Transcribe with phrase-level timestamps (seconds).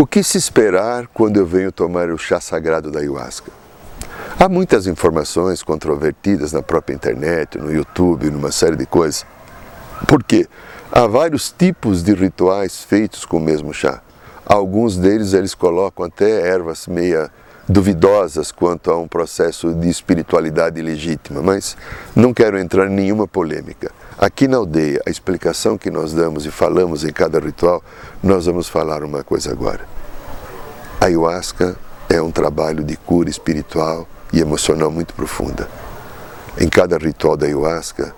[0.00, 3.50] O que se esperar quando eu venho tomar o chá sagrado da ayahuasca?
[4.38, 9.26] Há muitas informações controvertidas na própria internet, no YouTube, numa série de coisas.
[10.06, 10.46] Por quê?
[10.92, 14.00] Há vários tipos de rituais feitos com o mesmo chá.
[14.46, 17.28] Alguns deles eles colocam até ervas meia
[17.68, 21.76] duvidosas quanto a um processo de espiritualidade legítima, mas
[22.16, 23.90] não quero entrar em nenhuma polêmica.
[24.18, 27.82] Aqui na aldeia, a explicação que nós damos e falamos em cada ritual,
[28.22, 29.97] nós vamos falar uma coisa agora.
[31.00, 31.76] A ayahuasca
[32.08, 35.68] é um trabalho de cura espiritual e emocional muito profunda.
[36.58, 38.12] Em cada ritual da ayahuasca,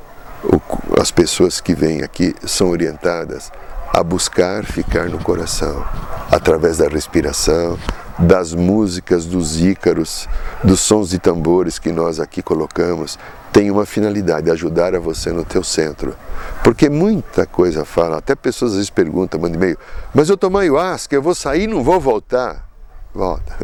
[0.99, 3.53] as pessoas que vêm aqui são orientadas
[3.93, 5.85] a buscar ficar no coração,
[6.31, 7.79] através da respiração,
[8.19, 10.27] das músicas, dos ícaros,
[10.65, 13.19] dos sons de tambores que nós aqui colocamos,
[13.53, 16.17] tem uma finalidade, ajudar a você no teu centro.
[16.65, 19.79] Porque muita coisa fala, até pessoas às vezes perguntam, mandam e-mail,
[20.15, 22.70] mas eu tomo ayahuasca, eu vou sair não vou voltar.
[23.15, 23.57] Volta,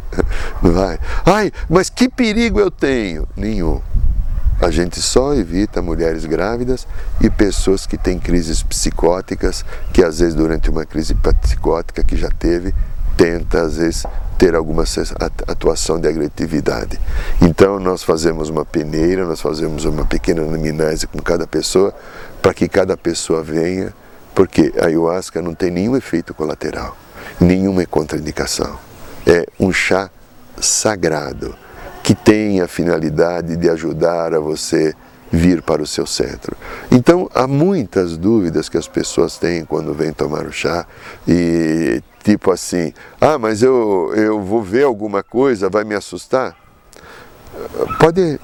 [0.63, 0.99] não vai.
[1.25, 3.29] Ai, mas que perigo eu tenho?
[3.37, 3.81] Nenhum.
[4.61, 6.87] A gente só evita mulheres grávidas
[7.21, 12.31] e pessoas que têm crises psicóticas, que às vezes durante uma crise psicótica que já
[12.31, 12.75] teve,
[13.17, 14.05] tenta às vezes
[14.39, 14.85] ter alguma
[15.47, 16.99] atuação de agressividade.
[17.41, 21.95] Então nós fazemos uma peneira, nós fazemos uma pequena anamnese com cada pessoa,
[22.41, 23.95] para que cada pessoa venha,
[24.35, 26.97] porque a ayahuasca não tem nenhum efeito colateral,
[27.41, 28.79] nenhuma contraindicação.
[29.27, 30.11] É um chá
[30.61, 31.55] sagrado
[32.03, 34.95] que tem a finalidade de ajudar a você
[35.31, 36.57] vir para o seu centro.
[36.91, 40.87] Então, há muitas dúvidas que as pessoas têm quando vêm tomar o chá
[41.27, 46.57] e tipo assim, ah, mas eu, eu vou ver alguma coisa, vai me assustar?
[47.99, 48.39] Pode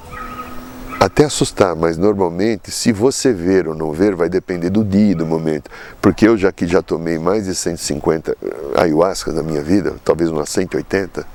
[1.04, 5.14] até assustar, mas normalmente, se você ver ou não ver, vai depender do dia e
[5.16, 5.68] do momento.
[6.00, 8.36] Porque eu já que já tomei mais de 150
[8.76, 11.26] ayahuasca na minha vida, talvez umas 180,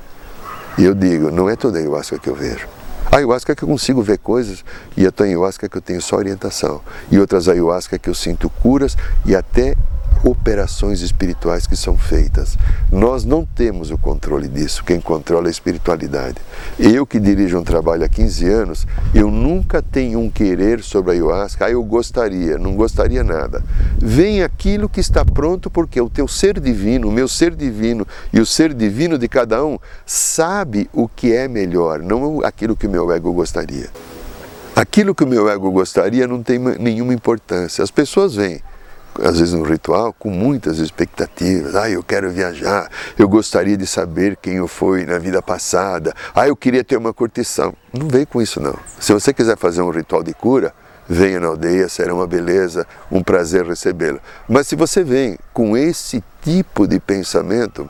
[0.78, 2.66] e eu digo, não é toda ayahuasca que eu vejo.
[3.12, 4.64] A ayahuasca é que eu consigo ver coisas
[4.96, 6.80] e a ayahuasca é que eu tenho só orientação.
[7.10, 8.96] E outras ayahuasca é que eu sinto curas
[9.26, 9.76] e até
[10.24, 12.56] operações espirituais que são feitas.
[12.90, 16.36] Nós não temos o controle disso, quem controla é a espiritualidade.
[16.78, 21.14] Eu que dirijo um trabalho há 15 anos, eu nunca tenho um querer sobre a
[21.14, 23.62] ayahuasca, ah, eu gostaria, não gostaria nada.
[23.98, 28.40] Vem aquilo que está pronto, porque o teu ser divino, o meu ser divino e
[28.40, 32.90] o ser divino de cada um sabe o que é melhor, não aquilo que o
[32.90, 33.88] meu ego gostaria.
[34.74, 37.82] Aquilo que o meu ego gostaria não tem nenhuma importância.
[37.82, 38.60] As pessoas vêm,
[39.22, 41.74] às vezes um ritual com muitas expectativas.
[41.74, 46.14] Ah, eu quero viajar, eu gostaria de saber quem eu fui na vida passada.
[46.34, 47.74] Ah, eu queria ter uma curtição.
[47.92, 48.76] Não vem com isso não.
[48.98, 50.72] Se você quiser fazer um ritual de cura,
[51.08, 54.20] venha na aldeia, será uma beleza, um prazer recebê-lo.
[54.48, 57.88] Mas se você vem com esse tipo de pensamento,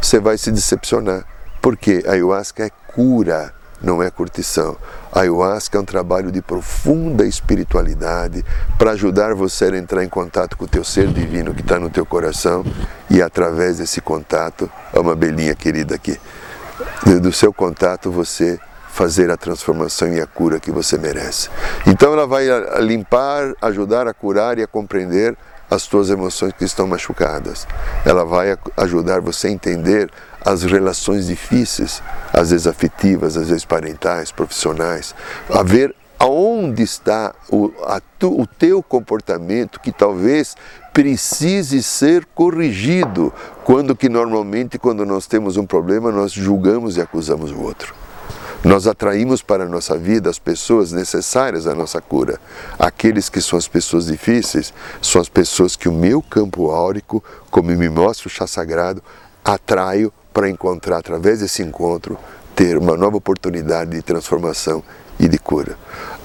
[0.00, 1.24] você vai se decepcionar.
[1.60, 4.76] Porque a ayahuasca é cura não é curtição.
[5.12, 8.44] A ayahuasca é um trabalho de profunda espiritualidade
[8.78, 11.90] para ajudar você a entrar em contato com o teu ser divino que está no
[11.90, 12.64] teu coração
[13.10, 16.18] e através desse contato, é uma belinha querida aqui,
[17.20, 21.48] do seu contato você fazer a transformação e a cura que você merece.
[21.86, 22.46] Então ela vai
[22.80, 25.36] limpar, ajudar a curar e a compreender
[25.70, 27.66] as tuas emoções que estão machucadas.
[28.04, 30.10] Ela vai ajudar você a entender
[30.44, 35.14] as relações difíceis, às vezes afetivas, às vezes parentais, profissionais,
[35.48, 37.72] a ver aonde está o,
[38.16, 40.54] tu, o teu comportamento que talvez
[40.92, 43.32] precise ser corrigido,
[43.64, 47.92] quando que normalmente quando nós temos um problema nós julgamos e acusamos o outro.
[48.64, 52.38] Nós atraímos para a nossa vida as pessoas necessárias à nossa cura.
[52.78, 57.72] Aqueles que são as pessoas difíceis são as pessoas que o meu campo áurico, como
[57.72, 59.02] me mostra o chá sagrado,
[59.44, 62.18] atraio para encontrar, através desse encontro,
[62.54, 64.82] ter uma nova oportunidade de transformação
[65.18, 65.76] e de cura.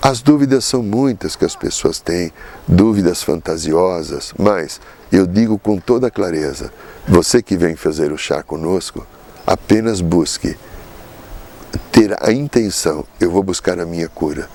[0.02, 2.32] As dúvidas são muitas que as pessoas têm,
[2.68, 4.80] dúvidas fantasiosas, mas
[5.12, 6.72] eu digo com toda clareza:
[7.08, 9.06] você que vem fazer o chá conosco,
[9.46, 10.58] apenas busque
[11.92, 14.50] ter a intenção, eu vou buscar a minha cura.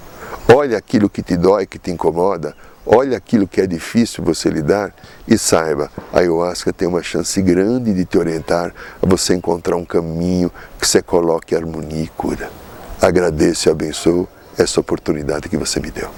[0.55, 2.55] Olha aquilo que te dói, que te incomoda,
[2.87, 4.95] olha aquilo que é difícil você lidar
[5.27, 9.85] e saiba, a ayahuasca tem uma chance grande de te orientar a você encontrar um
[9.85, 12.51] caminho que você coloque harmonia e cura.
[13.01, 16.11] Agradeço e abençoo essa oportunidade que você me deu.